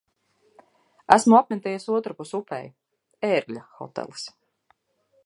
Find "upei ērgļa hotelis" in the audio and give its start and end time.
2.39-4.29